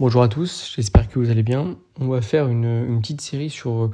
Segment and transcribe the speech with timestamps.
[0.00, 1.76] Bonjour à tous, j'espère que vous allez bien.
[2.00, 3.90] On va faire une, petite série sur,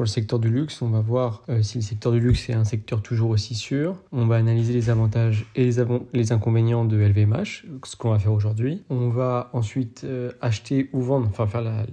[0.00, 0.82] le secteur du luxe.
[0.82, 3.94] On va voir euh, si le secteur du luxe est un secteur toujours aussi sûr.
[4.10, 5.70] On va analyser les avantages et
[6.12, 8.82] les, inconvénients de LVMH, ce qu'on va faire aujourd'hui.
[8.90, 11.86] On va ensuite euh, acheter ou vendre, enfin faire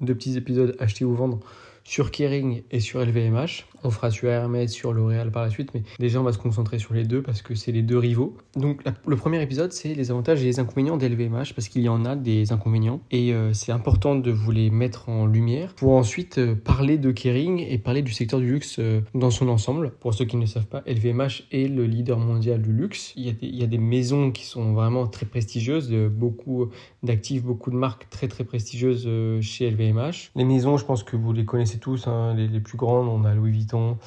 [0.00, 1.40] deux petits épisodes acheter ou vendre
[1.88, 3.64] sur Kering et sur LVMH.
[3.82, 6.78] On fera sur Hermès, sur L'Oréal par la suite, mais déjà on va se concentrer
[6.78, 8.36] sur les deux parce que c'est les deux rivaux.
[8.56, 12.04] Donc le premier épisode, c'est les avantages et les inconvénients d'LVMH parce qu'il y en
[12.04, 16.36] a des inconvénients et euh, c'est important de vous les mettre en lumière pour ensuite
[16.36, 19.92] euh, parler de Kering et parler du secteur du luxe euh, dans son ensemble.
[20.00, 23.14] Pour ceux qui ne savent pas, LVMH est le leader mondial du luxe.
[23.16, 26.68] Il y a des, il y a des maisons qui sont vraiment très prestigieuses, beaucoup
[27.02, 29.08] d'actifs, beaucoup de marques très très prestigieuses
[29.40, 30.32] chez LVMH.
[30.36, 33.34] Les maisons, je pense que vous les connaissez tous, hein, les, plus grandes, on a
[33.34, 33.98] Louis Vuitton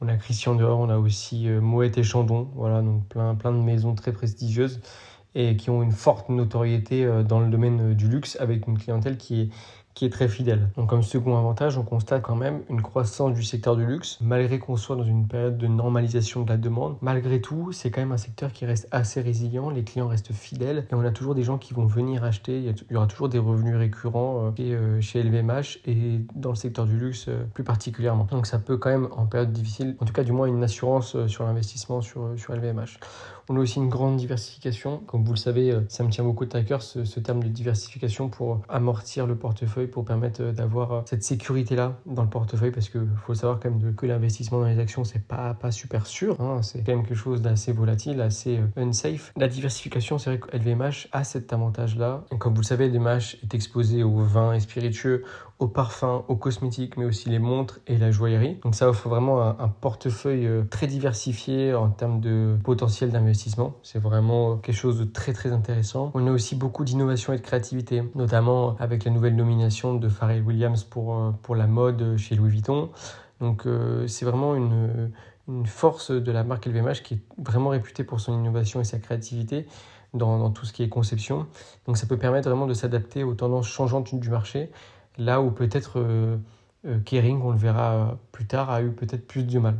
[0.00, 3.52] on a Christian Dior, on a aussi euh, Moët et Chandon, voilà, donc plein, plein
[3.52, 4.80] de maisons très prestigieuses
[5.34, 8.78] et qui ont une forte notoriété euh, dans le domaine euh, du luxe avec une
[8.78, 9.48] clientèle qui est
[10.00, 10.70] qui est très fidèle.
[10.78, 14.58] Donc comme second avantage, on constate quand même une croissance du secteur du luxe, malgré
[14.58, 16.96] qu'on soit dans une période de normalisation de la demande.
[17.02, 20.86] Malgré tout, c'est quand même un secteur qui reste assez résilient, les clients restent fidèles
[20.90, 23.38] et on a toujours des gens qui vont venir acheter, il y aura toujours des
[23.38, 28.26] revenus récurrents euh, chez LVMH et dans le secteur du luxe euh, plus particulièrement.
[28.30, 31.14] Donc ça peut quand même en période difficile, en tout cas du moins une assurance
[31.14, 32.98] euh, sur l'investissement sur, LVMH.
[33.50, 35.02] On a aussi une grande diversification.
[35.06, 38.60] Comme vous le savez, ça me tient beaucoup de cœur ce terme de diversification pour
[38.68, 43.08] amortir le portefeuille pour permettre euh, d'avoir euh, cette sécurité-là dans le portefeuille parce qu'il
[43.26, 46.40] faut savoir quand même que l'investissement dans les actions, c'est pas, pas super sûr.
[46.40, 46.62] Hein.
[46.62, 49.32] c'est quand même quelque chose d'assez volatile, assez euh, unsafe.
[49.36, 52.24] La diversification, c'est vrai que LVMH a cet avantage-là.
[52.38, 55.24] Comme vous le savez, LVMH est exposé aux vins et spiritueux,
[55.60, 58.58] aux parfums, aux cosmétiques, mais aussi les montres et la joaillerie.
[58.64, 63.74] Donc ça offre vraiment un, portefeuille très diversifié en termes de potentiel d'investissement.
[63.82, 66.10] C'est vraiment quelque chose de très très intéressant.
[66.14, 70.42] On a aussi beaucoup d'innovation et de créativité, notamment avec la nouvelle nomination de Pharrell
[70.42, 72.88] Williams pour, euh, pour la mode chez Louis Vuitton.
[73.40, 75.10] Donc euh, c'est vraiment une,
[75.48, 78.98] une force de la marque LVMH qui est vraiment réputée pour son innovation et sa
[78.98, 79.66] créativité.
[80.12, 81.46] Dans, tout ce qui est conception.
[81.86, 84.68] Donc ça peut permettre vraiment de s'adapter aux tendances changeantes du marché
[85.20, 86.36] là où peut-être euh,
[86.86, 89.76] euh, Kering, on le verra plus tard, a eu peut-être plus de mal.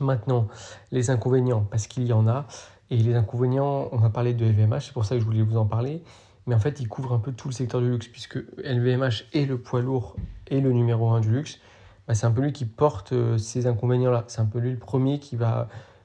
[0.00, 0.48] Maintenant,
[0.92, 2.46] les inconvénients, parce qu'il y en a,
[2.90, 5.56] et les inconvénients, on va parler de LVMH, c'est pour ça que je voulais vous
[5.56, 6.02] en parler,
[6.46, 9.46] mais en fait, il couvre un peu tout le secteur du luxe, puisque LVMH est
[9.46, 10.16] le poids lourd
[10.48, 11.58] et le numéro un du luxe.
[12.06, 14.24] Bah, c'est un peu lui qui porte euh, ces inconvénients-là.
[14.26, 15.38] C'est un peu lui le premier qui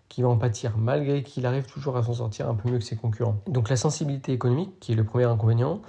[0.07, 2.83] qui va en pâtir, malgré qu'il arrive toujours à s'en sortir un peu mieux que
[2.83, 3.41] ses concurrents.
[3.47, 5.81] Donc la sensibilité économique, qui est le premier inconvénient,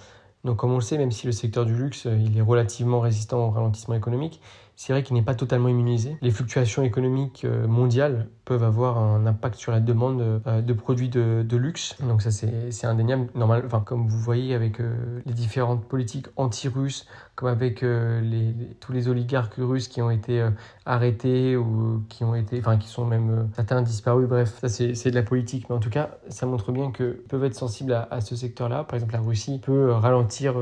[0.45, 3.47] donc comme on le sait, même si le secteur du luxe euh, est relativement résistant
[3.47, 4.41] au ralentissement économique,
[4.80, 6.16] c'est vrai qu'il n'est pas totalement immunisé.
[6.22, 11.10] Les fluctuations économiques euh, mondiales peuvent avoir un impact sur la demande euh, de produits
[11.10, 11.96] de, luxe.
[12.00, 13.26] Donc ça, c'est indéniable.
[13.34, 18.92] Normal, enfin, comme vous voyez avec euh, les différentes politiques anti-russes, comme avec les, tous
[18.92, 20.46] les oligarques russes qui ont été
[20.84, 24.28] arrêtés ou qui ont été, enfin, qui sont même certains disparus.
[24.28, 25.68] Bref, ça, c'est de la politique.
[25.68, 28.84] Mais en tout cas, ça montre bien que peuvent être sensibles à, à ce secteur-là.
[28.84, 30.54] Par exemple, la Russie peut ralentir,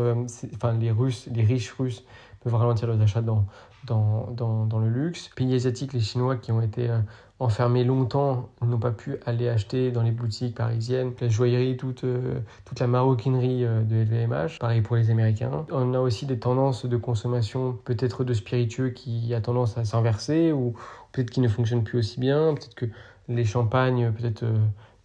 [0.55, 2.05] enfin, les Russes, les riches Russes
[2.41, 3.47] peuvent ralentir leurs achats dans,
[3.89, 5.31] le luxe.
[5.35, 6.99] Pays asiatiques, les Chinois qui ont été euh,
[7.41, 12.41] enfermés longtemps n'ont pas pu aller acheter dans les boutiques parisiennes la joaillerie, toute, euh,
[12.65, 14.59] toute la maroquinerie euh, de LVMH.
[14.59, 15.67] Pareil pour les Américains.
[15.73, 20.53] On a aussi des tendances de consommation peut-être de spiritueux qui a tendance à s'inverser
[20.53, 20.75] ou
[21.13, 22.55] peut-être qui ne fonctionnent plus aussi bien.
[22.55, 22.87] Peut-être que
[23.29, 24.45] les champagnes, peut-être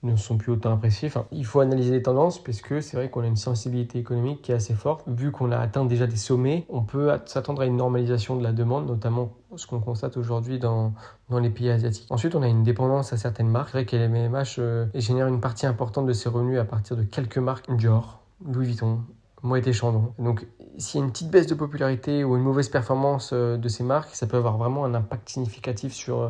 [0.03, 1.09] ne sont plus autant appréciés.
[1.31, 4.51] Il faut analyser les tendances parce que c'est vrai qu'on a une sensibilité économique qui
[4.51, 5.03] est assez forte.
[5.07, 8.51] Vu qu'on a atteint déjà des sommets, on peut s'attendre à une normalisation de la
[8.51, 10.93] demande, notamment ce qu'on constate aujourd'hui dans,
[11.29, 12.07] dans les pays asiatiques.
[12.09, 13.69] Ensuite, on a une dépendance à certaines marques.
[13.71, 17.03] C'est vrai que LVMH euh, génère une partie importante de ses revenus à partir de
[17.03, 18.99] quelques marques, Dior, Louis Vuitton,
[19.41, 20.13] Moët et Chandon.
[20.19, 20.45] Donc,
[20.77, 23.83] s'il y a une petite baisse de popularité ou une mauvaise performance euh, de ces
[23.83, 26.29] marques, ça peut avoir vraiment un impact significatif sur, euh,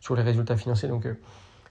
[0.00, 0.88] sur les résultats financiers.
[0.88, 1.06] Donc,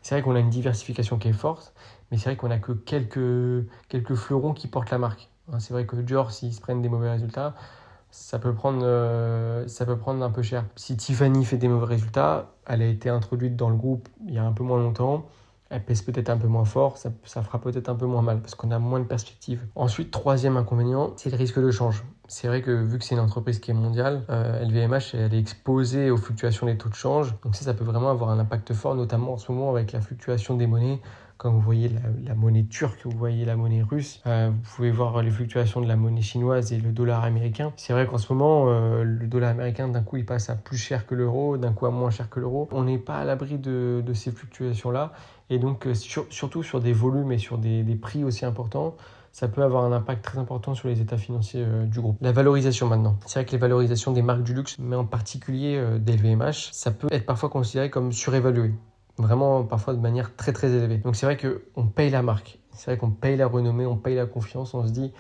[0.04, 1.74] c'est vrai qu'on a une diversification qui est forte,
[2.12, 5.30] mais c'est vrai qu'on a que quelques, fleurons qui portent la marque.
[5.52, 10.24] Hein, c'est vrai que Dior, s'ils se prennent des mauvais résultats, euh, ça peut prendre
[10.24, 10.66] un peu cher.
[10.76, 14.38] Si Tiffany fait des mauvais résultats, elle a été introduite dans le groupe il y
[14.38, 15.26] a un peu moins longtemps,
[15.74, 17.12] elle pèse peut-être un peu moins fort, ça,
[17.42, 19.62] fera peut-être un peu moins mal parce qu'on a moins de perspectives.
[19.76, 22.04] Ensuite, troisième inconvénient, c'est le risque de change.
[22.28, 25.40] C'est vrai que vu que c'est une entreprise qui est mondiale, LVMH euh, elle est
[25.40, 27.36] exposée aux fluctuations des taux de change.
[27.44, 30.02] Donc ça, ça peut vraiment avoir un impact fort, notamment en ce moment avec la
[30.02, 31.02] fluctuation des monnaies.
[31.38, 31.90] Comme vous voyez
[32.26, 35.88] la, monnaie turque, vous voyez la monnaie russe, euh, vous pouvez voir les fluctuations de
[35.88, 37.74] la monnaie chinoise et le dollar américain.
[37.76, 40.78] C'est vrai qu'en ce moment, euh, le dollar américain, d'un coup, il passe à plus
[40.78, 42.70] cher que l'euro, d'un coup à moins cher que l'euro.
[42.72, 45.12] On n'est pas à l'abri de, ces fluctuations-là.
[45.50, 45.88] Et donc,
[46.30, 48.96] surtout sur des volumes et sur des prix aussi importants,
[49.34, 52.18] ça peut avoir un impact très important sur les états financiers euh, du groupe.
[52.22, 53.18] La valorisation maintenant.
[53.26, 56.92] C'est vrai que les valorisations des marques du luxe, mais en particulier euh, d'LVMH, ça
[56.92, 58.72] peut être parfois considéré comme surévalué.
[59.18, 60.98] Vraiment, parfois de manière très très élevée.
[60.98, 62.60] Donc c'est vrai qu'on paye la marque.
[62.72, 64.74] C'est vrai qu'on paye la renommée, on paye la confiance.
[64.74, 65.12] On se dit,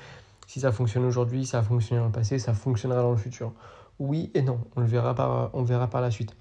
[0.48, 3.54] si ça fonctionne aujourd'hui, ça a fonctionné dans le passé, ça fonctionnera dans le futur.
[4.00, 6.36] Oui et non, on le verra par, on verra par la suite.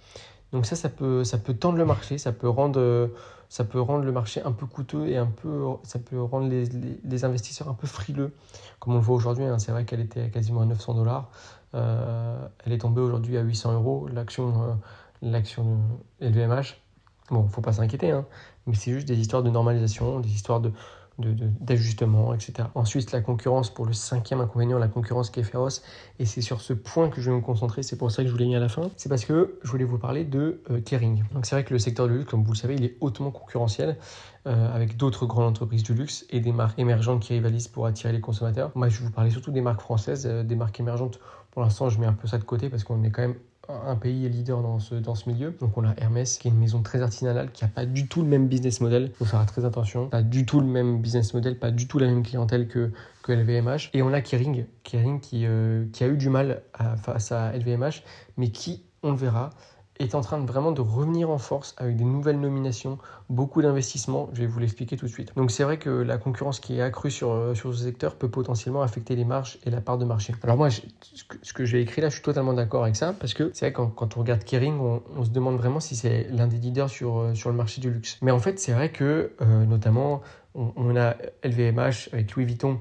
[0.53, 3.11] Donc ça, ça peut, ça peut tendre le marché, ça peut rendre
[3.53, 7.25] ça peut rendre le marché un peu coûteux et un peu, ça peut rendre les,
[7.27, 8.33] investisseurs un peu frileux,
[8.81, 9.45] comme on le voit aujourd'hui.
[9.45, 9.59] Hein.
[9.59, 11.29] c'est vrai qu'elle était quasiment à 900 dollars.
[11.75, 14.73] Euh, elle est tombée aujourd'hui à 800 euros, l'action, euh,
[15.21, 15.81] l'action
[16.23, 16.82] LVMH.
[17.31, 18.27] Bon, faut pas s'inquiéter, hein,
[18.67, 20.73] mais c'est juste des histoires de normalisation, des histoires de,
[21.19, 22.69] d'ajustement, etc.
[22.75, 25.83] Ensuite, la concurrence, pour le cinquième inconvénient, la concurrence qui est féroce,
[26.19, 28.33] et c'est sur ce point que je vais me concentrer, c'est pour ça que je
[28.33, 30.81] vous l'ai mis à la fin, c'est parce que je voulais vous parler de euh,
[30.81, 31.23] Kering.
[31.33, 33.31] Donc c'est vrai que le secteur du luxe, comme vous le savez, il est hautement
[33.31, 33.99] concurrentiel,
[34.47, 38.13] euh, avec d'autres grandes entreprises du luxe et des marques émergentes qui rivalisent pour attirer
[38.13, 38.73] les consommateurs.
[38.75, 41.21] Moi, je vais vous parler surtout des marques françaises, euh, des marques émergentes.
[41.51, 43.37] Pour l'instant, je mets un peu ça de côté parce qu'on est quand même
[43.69, 45.55] un pays est leader dans ce, dans ce milieu.
[45.61, 48.23] Donc on a Hermès, qui est une maison très artisanale, qui n'a pas du tout
[48.23, 49.11] le même business model.
[49.13, 50.09] Il faut faire très attention.
[50.09, 52.91] Pas du tout le même business model, pas du tout la même clientèle que,
[53.23, 53.91] que LVMH.
[53.95, 56.63] Et on a Kering, Kering qui, euh, qui a eu du mal
[56.97, 58.03] face à LVMH,
[58.37, 59.51] mais qui, on le verra,
[59.99, 62.99] est en train de vraiment de revenir en force avec des nouvelles nominations,
[63.29, 64.29] beaucoup d'investissements.
[64.33, 65.33] Je vais vous l'expliquer tout de suite.
[65.37, 68.31] Donc c'est vrai que la concurrence qui est accrue sur, euh, sur ce secteur peut
[68.31, 70.35] potentiellement affecter les marges et la part de marché.
[70.43, 73.51] Alors moi, ce que j'ai écrit là, je suis totalement d'accord avec ça parce que
[73.55, 76.59] c'est vrai quand, quand on regarde Kering, on, se demande vraiment si c'est l'un des
[76.59, 78.19] leaders sur, euh, sur le marché du luxe.
[78.23, 80.23] Mais en fait, c'est vrai que euh, notamment,
[80.55, 82.81] on, on a LVMH avec Louis Vuitton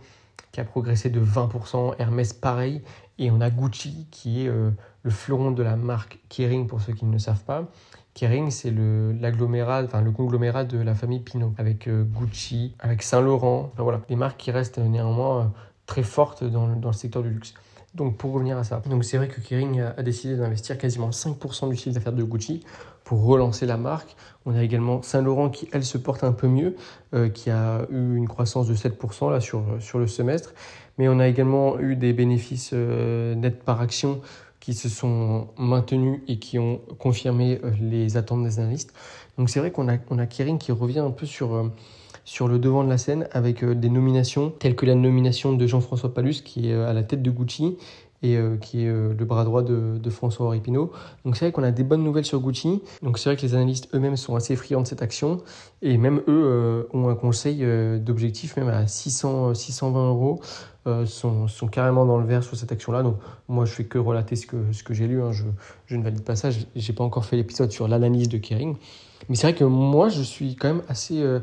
[0.51, 2.81] qui a progressé de 20%, Hermès pareil,
[3.21, 7.05] et on a Gucci qui est le fleuron de la marque Kering pour ceux qui
[7.05, 7.67] ne le savent pas.
[8.13, 13.69] Kering, c'est enfin le conglomérat de la famille Pinot, avec euh, Gucci, avec Saint Laurent.
[13.73, 15.45] Enfin, voilà, des marques qui restent néanmoins euh,
[15.85, 17.53] très fortes dans, le secteur du luxe.
[17.95, 21.75] Donc pour revenir à ça, c'est vrai que Kering a, décidé d'investir quasiment 5% du
[21.75, 22.63] chiffre d'affaires de Gucci
[23.03, 24.15] pour relancer la marque.
[24.45, 26.75] On a également Saint Laurent qui elle se porte un peu mieux,
[27.13, 30.53] euh, qui a eu une croissance de 7% là sur sur le semestre,
[30.97, 34.21] mais on a également eu des bénéfices nets par action
[34.61, 38.93] qui se sont maintenus et qui ont confirmé euh, les attentes des analystes.
[39.37, 41.73] Donc c'est vrai qu'on a, on a Kering qui revient un peu sur, euh,
[42.23, 45.67] sur le devant de la scène avec euh, des nominations telles que la nomination de
[45.67, 47.77] Jean-François Palus qui est à la tête de Gucci
[48.23, 50.91] et qui est le bras droit de, François Oripino.
[51.25, 52.81] Donc c'est vrai qu'on a des bonnes nouvelles sur Gucci.
[53.01, 55.41] Donc c'est vrai que les analystes eux-mêmes sont assez friands de cette action
[55.81, 57.65] et même eux ont un conseil
[57.99, 60.41] d'objectif même à 600, 620 euros
[60.87, 63.03] euh, sont, carrément dans le vert sur cette action-là.
[63.03, 65.21] Donc moi, je fais que relater ce que, j'ai lu.
[65.21, 65.31] Hein.
[65.31, 65.43] Je,
[65.85, 66.49] je, ne valide pas ça.
[66.49, 68.75] Je n'ai pas encore fait l'épisode sur l'analyse de Kering.
[69.29, 71.39] Mais c'est vrai que moi, je suis quand même assez, euh,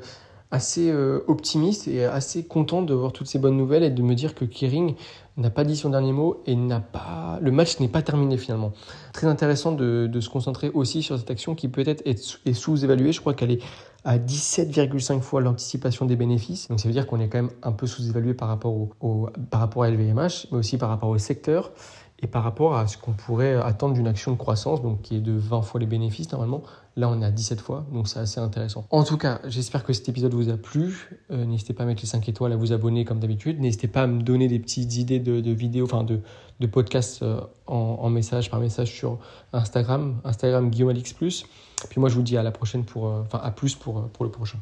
[0.51, 4.15] assez euh, optimiste et assez content de voir toutes ces bonnes nouvelles et de me
[4.15, 4.95] dire que Kering
[5.37, 8.73] n'a pas dit son dernier mot et n'a pas le match n'est pas terminé finalement.
[9.13, 13.13] Très intéressant de, se concentrer aussi sur cette action qui peut-être est sous-évaluée.
[13.13, 13.63] Je crois qu'elle est
[14.05, 16.69] à 17,5 fois l'anticipation des bénéfices.
[16.69, 19.61] Donc ça veut dire qu'on est quand même un peu sous-évalué par, rapport au, par
[19.61, 21.73] rapport à LVMH, mais aussi par rapport au secteur
[22.21, 25.21] et par rapport à ce qu'on pourrait attendre d'une action de croissance, donc qui est
[25.21, 26.63] de 20 fois les bénéfices normalement.
[26.97, 28.85] Là, on est à 17 fois, donc c'est assez intéressant.
[28.91, 31.11] En tout cas, j'espère que cet épisode vous a plu.
[31.31, 33.61] Euh, n'hésitez pas à mettre les 5 étoiles, à vous abonner comme d'habitude.
[33.61, 38.11] N'hésitez pas à me donner des petites idées de, vidéos, enfin de, podcasts euh, en,
[38.11, 39.19] message, par message sur
[39.53, 41.47] Instagram, Instagram Guillaume Alix Plus.
[41.89, 44.25] Puis moi, je vous dis à la prochaine pour, euh, enfin à plus pour, pour
[44.25, 44.59] le prochain.